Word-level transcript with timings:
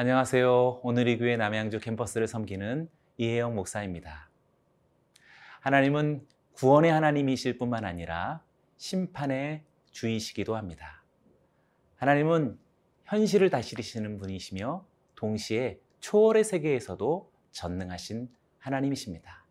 안녕하세요. 0.00 0.82
오늘의 0.84 1.18
교회 1.18 1.36
남양주 1.36 1.80
캠퍼스를 1.80 2.28
섬기는 2.28 2.88
이혜영 3.16 3.56
목사입니다. 3.56 4.30
하나님은 5.58 6.24
구원의 6.52 6.92
하나님이실 6.92 7.58
뿐만 7.58 7.84
아니라 7.84 8.40
심판의 8.76 9.64
주이시기도 9.90 10.54
합니다. 10.54 11.02
하나님은 11.96 12.60
현실을 13.06 13.50
다스리시는 13.50 14.18
분이시며 14.18 14.86
동시에 15.16 15.80
초월의 15.98 16.44
세계에서도 16.44 17.32
전능하신 17.50 18.28
하나님이십니다. 18.60 19.44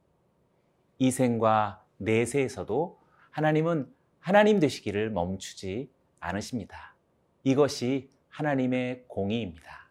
이생과 0.97 1.83
내세에서도 1.97 2.97
하나님은 3.31 3.93
하나님 4.21 4.61
되시기를 4.61 5.09
멈추지 5.09 5.91
않으십니다. 6.21 6.95
이것이 7.43 8.09
하나님의 8.29 9.03
공의입니다. 9.09 9.86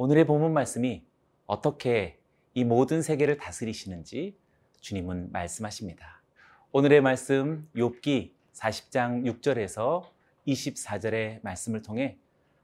오늘의 0.00 0.26
본문 0.28 0.52
말씀이 0.52 1.04
어떻게 1.46 2.20
이 2.54 2.62
모든 2.62 3.02
세계를 3.02 3.36
다스리시는지 3.36 4.38
주님은 4.80 5.32
말씀하십니다. 5.32 6.22
오늘의 6.70 7.00
말씀 7.00 7.68
욥기 7.74 8.30
40장 8.52 9.24
6절에서 9.24 10.04
24절의 10.46 11.42
말씀을 11.42 11.82
통해 11.82 12.16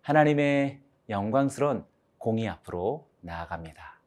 하나님의 0.02 0.78
영광스러운 1.08 1.84
공의 2.18 2.46
앞으로 2.46 3.08
나아갑니다. 3.20 4.00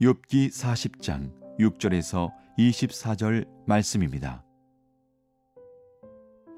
욥기 0.00 0.52
40장 0.52 1.32
6절에서 1.58 2.32
24절 2.56 3.48
말씀입니다. 3.66 4.44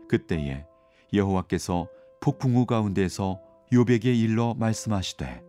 그때에 0.06 0.66
여호와께서 1.12 1.88
폭풍우 2.20 2.66
가운데서 2.66 3.40
욥에게 3.72 4.06
일러 4.06 4.54
말씀하시되 4.54 5.42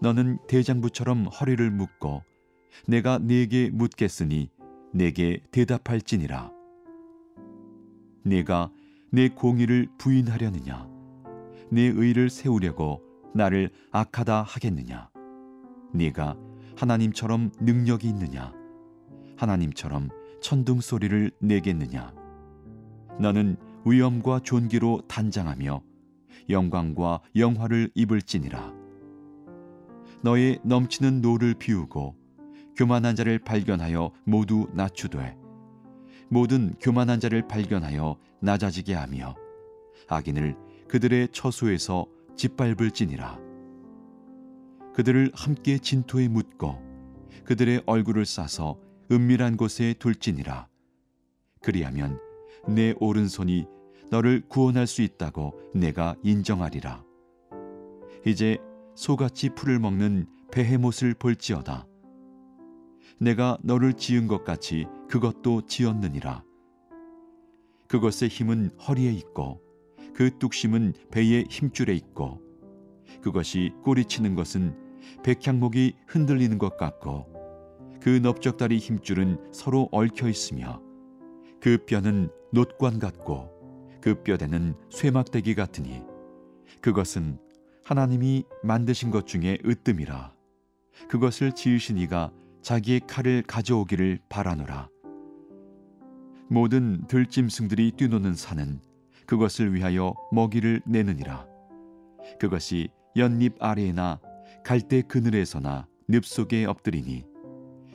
너는 0.00 0.38
대장부처럼 0.48 1.26
허리를 1.26 1.70
묶고 1.70 2.22
내가 2.86 3.18
네게 3.18 3.70
묻겠으니 3.72 4.50
내게 4.92 5.42
대답할지니라. 5.50 6.52
네가 8.24 8.70
내 9.10 9.28
공의를 9.28 9.88
부인하려느냐? 9.98 10.88
내 11.70 11.82
의를 11.82 12.28
세우려고 12.28 13.02
나를 13.34 13.70
악하다 13.92 14.42
하겠느냐? 14.42 15.10
네가 15.92 16.36
하나님처럼 16.76 17.52
능력이 17.60 18.08
있느냐? 18.08 18.52
하나님처럼 19.36 20.08
천둥 20.40 20.80
소리를 20.80 21.30
내겠느냐? 21.40 22.12
너는 23.18 23.56
위엄과 23.86 24.40
존귀로 24.40 25.02
단장하며 25.06 25.80
영광과 26.50 27.20
영화를 27.36 27.88
입을지니라. 27.94 28.74
너의 30.22 30.58
넘치는 30.64 31.20
노를 31.20 31.54
비우고 31.54 32.16
교만한 32.76 33.14
자를 33.14 33.38
발견하여 33.38 34.10
모두 34.24 34.68
낮추되 34.74 35.36
모든 36.28 36.74
교만한 36.80 37.20
자를 37.20 37.46
발견하여 37.46 38.16
낮아지게 38.40 38.92
하며 38.92 39.36
악인을 40.08 40.56
그들의 40.88 41.28
처소에서 41.30 42.06
짓밟을지니라. 42.34 43.38
그들을 44.94 45.30
함께 45.32 45.78
진토에 45.78 46.26
묻고 46.26 46.82
그들의 47.44 47.82
얼굴을 47.86 48.26
싸서 48.26 48.80
은밀한 49.12 49.56
곳에 49.56 49.94
둘지니라. 50.00 50.66
그리하면 51.62 52.18
내 52.66 52.92
오른손이 52.98 53.75
너를 54.10 54.42
구원할 54.48 54.86
수 54.86 55.02
있다고 55.02 55.58
내가 55.74 56.14
인정하리라. 56.22 57.04
이제 58.24 58.58
소같이 58.94 59.50
풀을 59.50 59.78
먹는 59.78 60.26
베헤못을 60.50 61.14
볼지어다. 61.14 61.86
내가 63.18 63.58
너를 63.62 63.94
지은 63.94 64.26
것 64.26 64.44
같이 64.44 64.86
그것도 65.08 65.66
지었느니라. 65.66 66.44
그것의 67.88 68.28
힘은 68.28 68.70
허리에 68.86 69.12
있고 69.12 69.60
그 70.14 70.38
뚝심은 70.38 70.94
배의 71.10 71.46
힘줄에 71.48 71.94
있고 71.94 72.40
그것이 73.22 73.72
꼬리치는 73.84 74.34
것은 74.34 74.76
백향목이 75.22 75.94
흔들리는 76.06 76.58
것 76.58 76.76
같고 76.76 77.26
그 78.00 78.10
넓적다리 78.22 78.78
힘줄은 78.78 79.52
서로 79.52 79.88
얽혀 79.92 80.28
있으며 80.28 80.80
그 81.60 81.78
뼈는 81.86 82.30
놋관 82.52 82.98
같고 82.98 83.55
그 84.06 84.22
뼈대는 84.22 84.76
쇠막대기 84.88 85.56
같으니 85.56 86.00
그것은 86.80 87.40
하나님이 87.82 88.44
만드신 88.62 89.10
것 89.10 89.26
중에 89.26 89.58
으뜸이라. 89.66 90.32
그것을 91.08 91.50
지으신 91.50 91.98
이가 91.98 92.30
자기의 92.62 93.00
칼을 93.08 93.42
가져오기를 93.42 94.20
바라노라. 94.28 94.88
모든 96.48 97.04
들짐승들이 97.08 97.94
뛰노는 97.96 98.36
산은 98.36 98.80
그것을 99.26 99.74
위하여 99.74 100.14
먹이를 100.30 100.82
내느니라. 100.86 101.44
그것이 102.38 102.86
연잎 103.16 103.56
아래에나 103.58 104.20
갈대 104.64 105.02
그늘에서나 105.02 105.88
늪 106.06 106.24
속에 106.24 106.64
엎드리니 106.64 107.24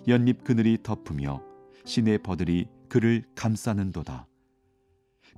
연잎 0.09 0.43
그늘이 0.43 0.79
덮으며 0.83 1.41
시내 1.85 2.17
버들이 2.17 2.67
그를 2.89 3.23
감싸는도다 3.33 4.27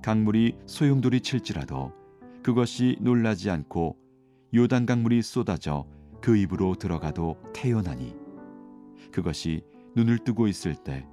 강물이 0.02 0.58
소용돌이 0.66 1.20
칠지라도 1.20 1.92
그것이 2.42 2.96
놀라지 3.00 3.50
않고 3.50 3.96
요단 4.54 4.86
강물이 4.86 5.22
쏟아져 5.22 5.86
그 6.20 6.36
입으로 6.36 6.74
들어가도 6.74 7.36
태어나니 7.52 8.14
그것이 9.12 9.64
눈을 9.96 10.18
뜨고 10.18 10.48
있을 10.48 10.74
때 10.74 11.06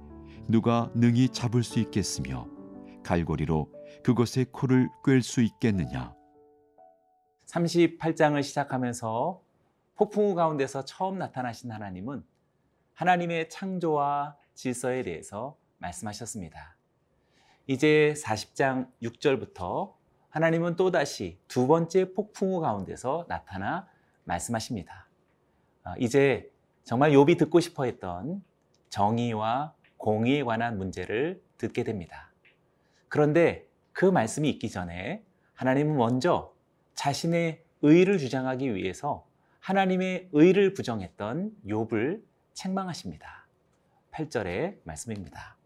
누가 0.48 0.90
능히 0.94 1.28
잡을 1.28 1.62
수 1.62 1.78
있겠으며 1.80 2.48
갈고리로 3.02 3.70
그것의 4.02 4.46
코를 4.52 4.88
꿰을 5.04 5.22
수 5.22 5.40
있겠느냐 5.42 6.14
38장을 7.46 8.42
시작하면서 8.42 9.42
폭풍우 9.96 10.34
가운데서 10.34 10.84
처음 10.84 11.18
나타나신 11.18 11.70
하나님은 11.70 12.24
하나님의 12.94 13.48
창조와 13.50 14.36
질서에 14.54 15.02
대해서 15.02 15.56
말씀하셨습니다. 15.78 16.71
이제 17.66 18.14
40장 18.16 18.88
6절부터 19.02 19.94
하나님은 20.30 20.76
또다시 20.76 21.38
두 21.46 21.66
번째 21.66 22.12
폭풍우 22.14 22.60
가운데서 22.60 23.26
나타나 23.28 23.88
말씀하십니다. 24.24 25.08
아, 25.84 25.94
이제 25.98 26.50
정말 26.84 27.12
욥이 27.12 27.38
듣고 27.38 27.60
싶어 27.60 27.84
했던 27.84 28.42
정의와 28.88 29.74
공의에 29.96 30.42
관한 30.42 30.78
문제를 30.78 31.42
듣게 31.58 31.84
됩니다. 31.84 32.32
그런데 33.08 33.68
그 33.92 34.04
말씀이 34.04 34.48
있기 34.50 34.70
전에 34.70 35.22
하나님은 35.54 35.96
먼저 35.96 36.52
자신의 36.94 37.62
의를 37.82 38.18
주장하기 38.18 38.74
위해서 38.74 39.26
하나님의 39.60 40.30
의를 40.32 40.74
부정했던 40.74 41.52
욥을 41.66 42.22
책망하십니다. 42.54 43.46
8절의 44.12 44.78
말씀입니다. 44.84 45.56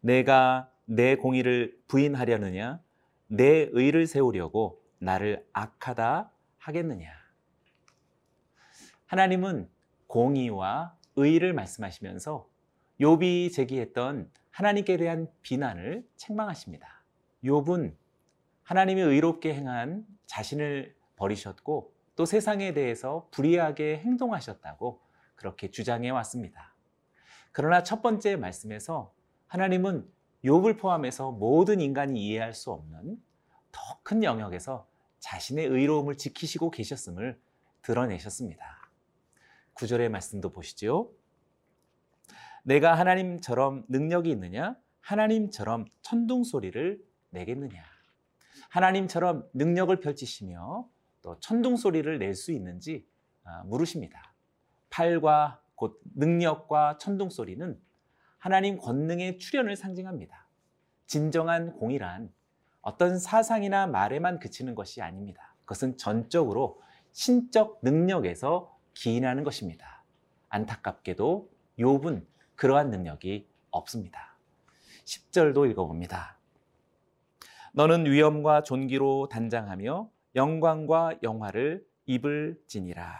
내가 0.00 0.70
내 0.86 1.16
공의를 1.16 1.78
부인하려느냐 1.88 2.80
내 3.26 3.68
의를 3.72 4.06
세우려고 4.06 4.82
나를 4.98 5.46
악하다 5.52 6.30
하겠느냐 6.58 7.10
하나님은 9.06 9.68
공의와 10.06 10.96
의를 11.16 11.52
말씀하시면서 11.52 12.48
욥이 13.00 13.52
제기했던 13.52 14.30
하나님께 14.50 14.96
대한 14.96 15.28
비난을 15.42 16.06
책망하십니다. 16.16 17.02
욥은 17.42 17.94
하나님이 18.62 19.00
의롭게 19.00 19.52
행한 19.54 20.06
자신을 20.26 20.94
버리셨고 21.16 21.92
또 22.16 22.24
세상에 22.24 22.72
대해서 22.72 23.28
불의하게 23.32 23.98
행동하셨다고 23.98 25.00
그렇게 25.34 25.70
주장해 25.70 26.10
왔습니다. 26.10 26.74
그러나 27.52 27.82
첫 27.82 28.02
번째 28.02 28.36
말씀에서 28.36 29.12
하나님은 29.48 30.08
욥을 30.44 30.78
포함해서 30.78 31.32
모든 31.32 31.80
인간이 31.80 32.24
이해할 32.26 32.52
수 32.54 32.70
없는 32.70 33.20
더 33.72 33.80
큰 34.02 34.22
영역에서 34.22 34.86
자신의 35.20 35.66
의로움을 35.66 36.16
지키시고 36.18 36.70
계셨음을 36.70 37.40
드러내셨습니다. 37.82 38.90
구절의 39.72 40.10
말씀도 40.10 40.50
보시죠. 40.50 41.10
내가 42.62 42.94
하나님처럼 42.94 43.84
능력이 43.88 44.30
있느냐? 44.30 44.76
하나님처럼 45.00 45.86
천둥 46.02 46.44
소리를 46.44 47.02
내겠느냐? 47.30 47.82
하나님처럼 48.68 49.48
능력을 49.54 49.98
펼치시며 50.00 50.88
또 51.22 51.40
천둥 51.40 51.76
소리를 51.76 52.18
낼 52.18 52.34
수 52.34 52.52
있는지 52.52 53.06
아, 53.44 53.62
물으십니다. 53.64 54.34
팔과 54.90 55.62
곧 55.74 56.00
능력과 56.14 56.98
천둥 56.98 57.30
소리는 57.30 57.80
하나님 58.44 58.76
권능의 58.76 59.38
출현을 59.38 59.74
상징합니다. 59.74 60.46
진정한 61.06 61.72
공이란 61.76 62.30
어떤 62.82 63.18
사상이나 63.18 63.86
말에만 63.86 64.38
그치는 64.38 64.74
것이 64.74 65.00
아닙니다. 65.00 65.54
그것은 65.60 65.96
전적으로 65.96 66.78
신적 67.12 67.78
능력에서 67.80 68.78
기인하는 68.92 69.44
것입니다. 69.44 70.04
안타깝게도 70.50 71.48
욥은 71.78 72.26
그러한 72.54 72.90
능력이 72.90 73.48
없습니다. 73.70 74.36
10절도 75.06 75.70
읽어봅니다. 75.70 76.36
너는 77.72 78.04
위엄과 78.04 78.62
존귀로 78.62 79.30
단장하며 79.30 80.10
영광과 80.36 81.14
영화를 81.22 81.86
입을 82.04 82.60
지니라. 82.66 83.18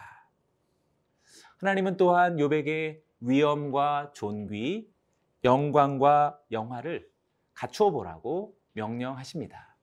하나님은 1.57 1.97
또한 1.97 2.35
욥에게 2.37 3.01
위엄과 3.21 4.11
존귀, 4.13 4.93
영광과 5.45 6.39
영화를 6.51 7.09
갖추어 7.53 7.91
보라고 7.91 8.57
명령하십니다. 8.73 9.77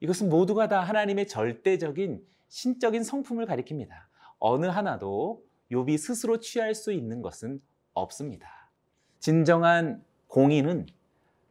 이것은 0.00 0.28
모두가 0.28 0.68
다 0.68 0.80
하나님의 0.80 1.26
절대적인 1.26 2.24
신적인 2.48 3.02
성품을 3.02 3.46
가리킵니다. 3.46 3.90
어느 4.38 4.66
하나도 4.66 5.42
욥이 5.72 5.98
스스로 5.98 6.38
취할 6.40 6.74
수 6.74 6.92
있는 6.92 7.22
것은 7.22 7.60
없습니다. 7.94 8.70
진정한 9.18 10.04
공의는 10.28 10.86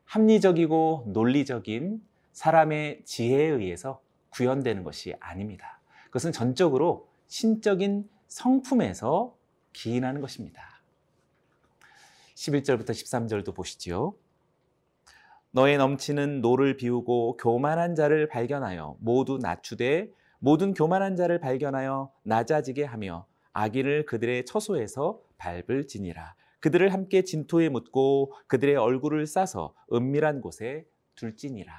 합리적이고 0.05 1.05
논리적인 1.07 2.01
사람의 2.31 3.03
지혜에 3.05 3.47
의해서 3.47 4.01
구현되는 4.29 4.83
것이 4.83 5.13
아닙니다. 5.19 5.81
그것은 6.05 6.31
전적으로 6.31 7.07
신적인 7.27 8.09
성품에서 8.27 9.35
기인하는 9.73 10.21
것입니다. 10.21 10.78
11절부터 12.39 12.91
13절도 12.91 13.53
보시지요. 13.53 14.15
너의 15.51 15.77
넘치는 15.77 16.41
노를 16.41 16.77
비우고 16.77 17.37
교만한 17.37 17.95
자를 17.95 18.27
발견하여 18.29 18.95
모두 18.99 19.39
낮추되 19.41 20.09
모든 20.39 20.73
교만한 20.73 21.17
자를 21.17 21.39
발견하여 21.39 22.13
낮아지게 22.23 22.85
하며 22.85 23.25
악인을 23.51 24.05
그들의 24.05 24.45
처소에서 24.45 25.21
밟을지니라. 25.37 26.35
그들을 26.61 26.93
함께 26.93 27.23
진토에 27.23 27.67
묻고 27.67 28.33
그들의 28.47 28.75
얼굴을 28.75 29.27
싸서 29.27 29.73
은밀한 29.91 30.39
곳에 30.39 30.85
둘지니라. 31.15 31.73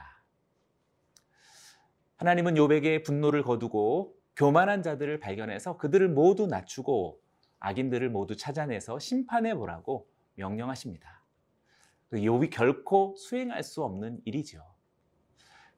하나님은 2.17 2.55
욥에게 2.55 3.03
분노를 3.05 3.43
거두고 3.43 4.15
교만한 4.37 4.83
자들을 4.83 5.21
발견해서 5.21 5.79
그들을 5.79 6.09
모두 6.11 6.47
낮추고 6.47 7.19
악인들을 7.61 8.11
모두 8.11 8.37
찾아내서 8.37 8.99
심판해 8.99 9.55
보라고 9.55 10.07
명령하십니다. 10.41 11.21
욥이 12.13 12.51
결코 12.51 13.15
수행할 13.17 13.63
수 13.63 13.85
없는 13.85 14.21
일이죠. 14.25 14.65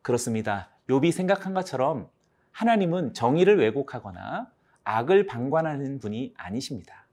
그렇습니다. 0.01 0.71
욥이 0.89 1.13
생각한 1.13 1.53
것처럼 1.53 2.09
하나님은 2.53 3.13
정의를 3.13 3.59
왜곡하거나 3.59 4.51
악을 4.85 5.27
방관하는 5.27 5.99
분이 5.99 6.35
아니십니다. 6.37 7.07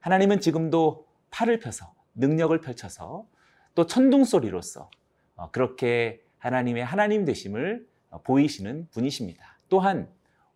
하나님은 0.00 0.40
지금도 0.40 1.06
팔을 1.30 1.58
펴서 1.58 1.94
능력을 2.14 2.58
펼쳐서 2.60 3.26
또 3.74 3.86
천둥 3.86 4.24
소리로서 4.24 4.90
어, 5.36 5.50
그렇게 5.50 6.22
하나님의 6.38 6.84
하나님 6.84 7.24
되심을 7.24 7.88
어, 8.10 8.22
보이시는 8.22 8.88
분이십니다. 8.90 9.58
또한 9.68 10.08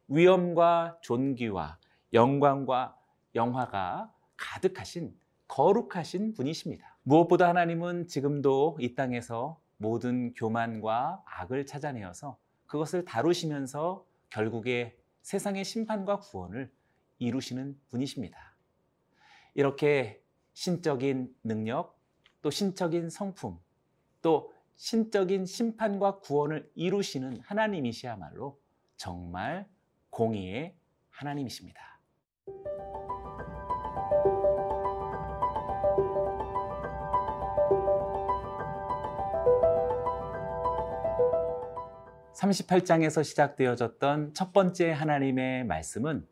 위엄과 0.09 0.99
존귀와 1.03 1.79
영광과 2.12 2.97
영화가 3.35 4.12
가득하신 4.37 5.15
거룩하신 5.49 6.35
분이십니다. 6.35 6.99
무엇보다 7.03 7.49
하나님은 7.49 8.06
지금도 8.06 8.79
이 8.81 8.95
땅에서 8.95 9.61
모든 9.79 10.35
교만과 10.35 11.23
악을 11.25 11.67
찾아내어서 11.67 12.39
그것을 12.67 13.05
다루시면서 13.05 14.05
결국에 14.31 14.97
세상의 15.23 15.65
심판과 15.65 16.21
구원을 16.21 16.71
이루시는 17.19 17.81
분이십니다. 17.89 18.56
이렇게 19.55 20.23
신적인 20.53 21.35
능력, 21.43 21.99
또 22.43 22.51
신적인 22.51 23.11
성품, 23.11 23.59
또 24.23 24.53
신적인 24.77 25.47
심판과 25.47 26.21
구원을 26.21 26.71
이루시는 26.75 27.41
하나님이시야말로 27.41 28.61
정말 28.97 29.69
공의의 30.11 30.77
하나님이십니다. 31.11 31.98
38장에서 42.38 43.25
시작되어졌던 43.25 44.32
첫 44.35 44.52
번째 44.52 44.93
하나님의 44.93 45.64
말씀은 45.64 46.26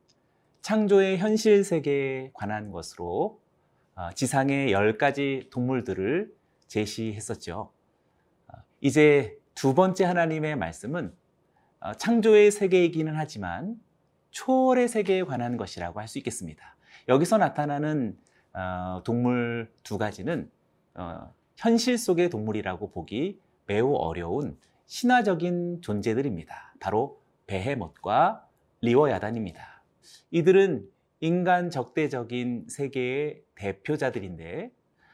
창조의 0.63 1.19
현실 1.19 1.65
세계에 1.65 2.31
관한 2.33 2.71
것으로 2.71 3.41
어, 3.97 4.11
지상의 4.15 4.73
열 4.73 4.99
가지 4.99 5.49
동물들을 5.51 6.33
제시했었죠. 6.69 7.73
어, 8.49 8.57
이제 8.81 9.37
두 9.55 9.75
번째 9.75 10.05
하나님의 10.05 10.57
말씀은 10.57 11.13
어, 11.81 11.95
창조의 11.95 12.51
세계이기는 12.53 13.15
하지만 13.17 13.81
초월의 14.31 14.89
세계에 14.89 15.25
관한 15.25 15.57
것이라고 15.57 16.01
할 16.01 16.09
수 16.09 16.19
있겠습니다. 16.19 16.77
여기서 17.09 17.39
나타나는 17.39 18.19
동물 19.05 19.73
두 19.83 19.97
가지는 19.99 20.51
현실 21.57 21.99
속의 21.99 22.31
동물이라고 22.31 22.91
보기 22.91 23.39
매우 23.67 23.95
어려운 23.95 24.59
신화적인 24.87 25.83
존재들입니다. 25.83 26.75
바로 26.81 27.21
베헤못과 27.47 28.47
리워야단입니다. 28.81 29.83
이들은 30.31 30.89
인간 31.21 31.71
적대적인 31.71 32.67
세계의 32.69 33.43
대표자들인데 33.55 34.71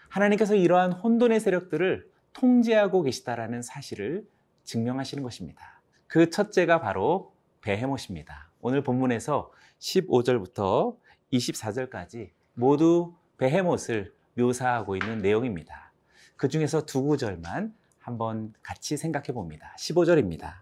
하나님께서 0.08 0.54
이러한 0.54 0.92
혼돈의 0.92 1.40
세력들을 1.40 2.10
통제하고 2.32 3.02
계시다라는 3.02 3.62
사실을 3.62 4.26
증명하시는 4.64 5.22
것입니다. 5.22 5.81
그 6.06 6.29
첫째가 6.29 6.81
바로 6.81 7.32
베헤못입니다. 7.62 8.50
오늘 8.60 8.82
본문에서 8.82 9.50
15절부터 9.79 10.96
24절까지 11.32 12.31
모두 12.55 13.14
베헤못을 13.38 14.12
묘사하고 14.34 14.96
있는 14.96 15.19
내용입니다. 15.19 15.93
그 16.36 16.48
중에서 16.48 16.84
두 16.84 17.02
구절만 17.02 17.74
한번 18.02 18.52
같이 18.62 18.96
생각해 18.96 19.28
봅니다. 19.28 19.74
15절입니다. 19.78 20.54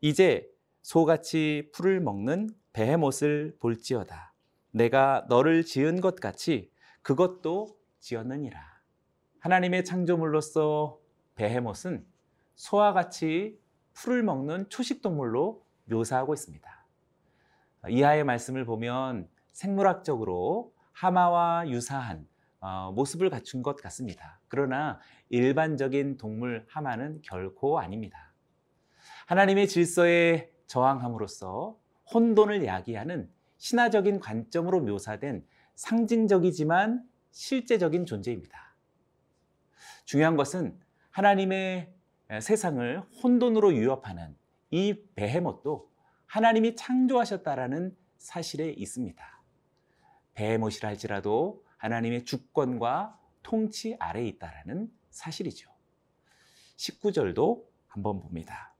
이제 0.00 0.50
소같이 0.82 1.70
풀을 1.72 2.00
먹는 2.00 2.48
베헤못을 2.72 3.56
볼지어다. 3.60 4.32
내가 4.70 5.26
너를 5.28 5.64
지은 5.64 6.00
것 6.00 6.16
같이 6.16 6.70
그것도 7.02 7.76
지었느니라. 7.98 8.58
하나님의 9.40 9.84
창조물로서 9.84 10.98
베헤못은 11.34 12.06
소와 12.54 12.92
같이 12.92 13.58
풀을 13.92 14.22
먹는 14.22 14.68
초식동물로 14.68 15.64
묘사하고 15.84 16.32
있습니다. 16.32 16.86
이하의 17.88 18.24
말씀을 18.24 18.64
보면 18.64 19.28
생물학적으로 19.52 20.72
하마와 20.92 21.68
유사한 21.68 22.26
어, 22.60 22.92
모습을 22.92 23.30
갖춘 23.30 23.62
것 23.62 23.76
같습니다. 23.76 24.40
그러나 24.48 25.00
일반적인 25.30 26.18
동물 26.18 26.66
하마는 26.68 27.20
결코 27.22 27.78
아닙니다. 27.78 28.34
하나님의 29.26 29.68
질서에 29.68 30.50
저항함으로써 30.66 31.78
혼돈을 32.12 32.66
야기하는 32.66 33.30
신화적인 33.56 34.20
관점으로 34.20 34.80
묘사된 34.80 35.46
상징적이지만 35.74 37.02
실제적인 37.30 38.06
존재입니다. 38.06 38.74
중요한 40.04 40.36
것은 40.36 40.78
하나님의 41.10 41.94
세상을 42.40 43.00
혼돈으로 43.22 43.74
유업하는 43.74 44.36
이 44.70 45.02
베헤못도 45.14 45.90
하나님이 46.26 46.76
창조하셨다라는 46.76 47.96
사실에 48.18 48.70
있습니다. 48.70 49.42
베헤못이라 50.34 50.88
할지라도 50.88 51.64
하나님의 51.80 52.26
주권과 52.26 53.18
통치 53.42 53.96
아래에 53.98 54.26
있다라는 54.28 54.90
사실이죠. 55.08 55.70
19절도 56.76 57.64
한번 57.88 58.20
봅니다. 58.20 58.74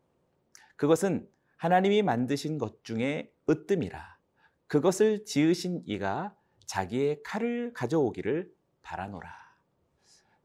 그것은 0.76 1.26
하나님이 1.56 2.02
만드신 2.02 2.58
것 2.58 2.84
중에 2.84 3.32
으뜸이라 3.48 4.18
그것을 4.66 5.24
지으신 5.24 5.82
이가 5.86 6.36
자기의 6.66 7.22
칼을 7.22 7.72
가져오기를 7.72 8.52
바라노라. 8.82 9.28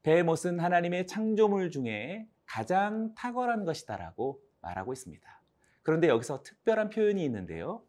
베못은 0.03 0.59
하나님의 0.59 1.07
창조물 1.07 1.71
중에 1.71 2.27
가장 2.45 3.13
탁월한 3.15 3.65
것이다라고 3.65 4.41
말하고 4.61 4.93
있습니다. 4.93 5.41
그런데 5.83 6.07
여기서 6.07 6.41
특별한 6.41 6.89
표현이 6.89 7.23
있는데요. 7.25 7.83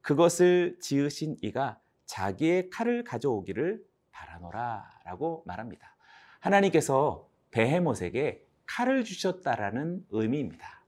그것을 0.00 0.78
지으신 0.80 1.36
이가 1.40 1.80
자기의 2.04 2.70
칼을 2.70 3.04
가져오기를 3.04 3.87
바라노라 4.18 5.00
라고 5.04 5.42
말합니다. 5.46 5.94
하나님께서 6.40 7.28
베헤못에게 7.50 8.44
칼을 8.66 9.04
주셨다라는 9.04 10.06
의미입니다. 10.10 10.82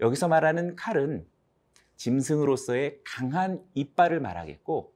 여기서 0.00 0.28
말하는 0.28 0.76
칼은 0.76 1.26
짐승으로서의 1.96 3.00
강한 3.04 3.64
이빨을 3.74 4.20
말하겠고 4.20 4.92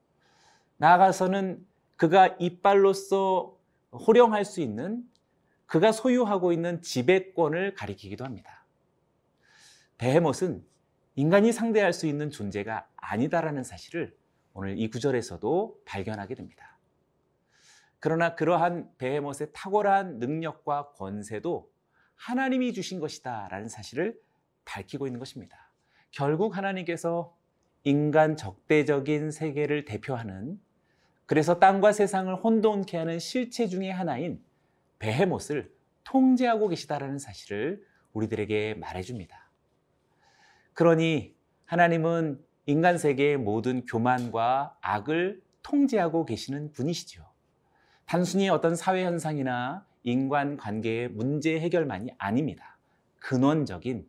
나아가서는 0.77 1.67
그가 1.97 2.29
이빨로서 2.39 3.57
호령할 3.93 4.45
수 4.45 4.61
있는 4.61 5.09
그가 5.67 5.93
소유하고 5.93 6.53
있는 6.53 6.83
지배권을 6.83 7.75
가리키기도 7.75 8.25
합니다. 8.25 8.65
베헤못은 9.99 10.65
인간이 11.17 11.53
상대할 11.53 11.93
수 11.93 12.07
있는 12.07 12.31
존재가 12.31 12.89
아니다라는 12.97 13.65
사실을 13.65 14.17
오늘 14.53 14.79
이 14.79 14.89
구절에서도 14.91 15.83
발견하게 15.85 16.35
됩니다. 16.35 16.80
그러나 18.01 18.35
그러한 18.35 18.91
베헤못의 18.97 19.53
탁월한 19.53 20.19
능력과 20.19 20.93
권세도 20.93 21.71
하나님이 22.17 22.73
주신 22.73 22.99
것이다 22.99 23.49
라는 23.51 23.69
사실을 23.69 24.19
밝히고 24.65 25.07
있는 25.07 25.19
것입니다. 25.19 25.71
결국 26.11 26.57
하나님께서 26.57 27.37
인간 27.85 28.37
적대적인 28.37 29.31
세계를 29.31 29.85
대표하는 29.85 30.61
그래서 31.27 31.59
땅과 31.59 31.93
세상을 31.93 32.35
혼돈케 32.35 32.97
하는 32.97 33.19
실체 33.19 33.69
중의 33.69 33.93
하나인 33.93 34.43
베헤못을 34.99 35.73
통제하고 36.05 36.69
계시다라는 36.69 37.19
사실을 37.19 37.87
우리들에게 38.13 38.75
말해줍니다. 38.75 39.51
그러니 40.75 41.37
하나님은 41.67 42.45
인간 42.67 42.99
세계의 42.99 43.37
모든 43.37 43.85
교만과 43.87 44.79
악을 44.81 45.43
통제하고 45.63 46.25
계시는 46.25 46.73
분이시죠. 46.73 47.30
단순히 48.11 48.49
어떤 48.49 48.75
사회 48.75 49.05
현상이나 49.05 49.87
인간 50.03 50.57
관계의 50.57 51.11
문제 51.11 51.61
해결만이 51.61 52.11
아닙니다. 52.19 52.77
근원적인 53.21 54.05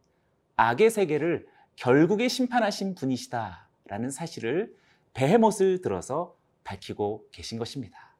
악의 0.56 0.90
세계를 0.90 1.46
결국에 1.76 2.28
심판하신 2.28 2.96
분이시다라는 2.96 4.10
사실을 4.10 4.76
베헤못을 5.14 5.82
들어서 5.84 6.36
밝히고 6.64 7.28
계신 7.32 7.60
것입니다. 7.60 8.16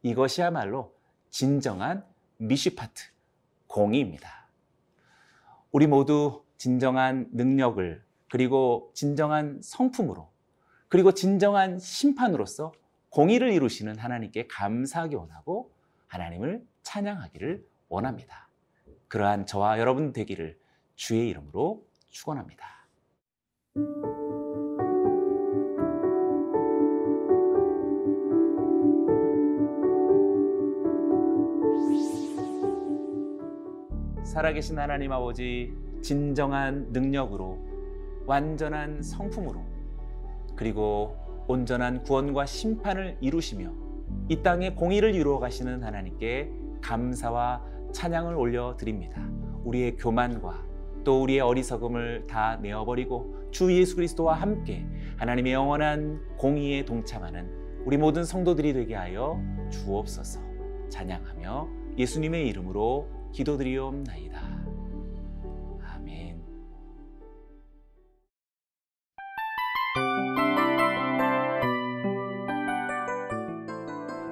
이것이야말로 0.00 0.94
진정한 1.28 2.02
미시파트, 2.38 3.02
공의입니다. 3.66 4.48
우리 5.70 5.86
모두 5.86 6.44
진정한 6.56 7.28
능력을 7.32 8.02
그리고 8.30 8.90
진정한 8.94 9.60
성품으로 9.62 10.30
그리고 10.88 11.12
진정한 11.12 11.78
심판으로서 11.78 12.72
공의를 13.16 13.50
이루시는 13.50 13.96
하나님께 13.96 14.46
감사하기 14.46 15.14
원하고 15.14 15.70
하나님을 16.06 16.62
찬양하기를 16.82 17.66
원합니다. 17.88 18.50
그러한 19.08 19.46
저와 19.46 19.78
여러분 19.78 20.12
되기를 20.12 20.58
주의 20.96 21.30
이름으로 21.30 21.82
축원합니다. 22.10 22.66
살아계신 34.24 34.78
하나님 34.78 35.10
아버지 35.12 35.72
진정한 36.02 36.92
능력으로 36.92 37.58
완전한 38.26 39.02
성품으로 39.02 39.64
그리고 40.54 41.25
온전한 41.48 42.02
구원과 42.02 42.46
심판을 42.46 43.16
이루시며 43.20 43.72
이 44.28 44.42
땅에 44.42 44.74
공의를 44.74 45.14
이루어 45.14 45.38
가시는 45.38 45.82
하나님께 45.82 46.50
감사와 46.80 47.62
찬양을 47.92 48.34
올려 48.34 48.76
드립니다. 48.76 49.26
우리의 49.64 49.96
교만과 49.96 50.64
또 51.04 51.22
우리의 51.22 51.40
어리석음을 51.40 52.26
다 52.26 52.56
내어버리고 52.56 53.50
주 53.50 53.72
예수 53.72 53.96
그리스도와 53.96 54.34
함께 54.34 54.84
하나님의 55.16 55.52
영원한 55.52 56.20
공의에 56.36 56.84
동참하는 56.84 57.48
우리 57.84 57.96
모든 57.96 58.24
성도들이 58.24 58.72
되게 58.72 58.96
하여 58.96 59.40
주옵소서 59.70 60.40
찬양하며 60.88 61.68
예수님의 61.96 62.48
이름으로 62.48 63.08
기도드리옵나이다. 63.32 64.45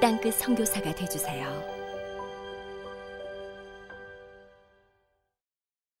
땅끝 0.00 0.34
선교사가 0.34 0.94
되주세요. 0.94 1.79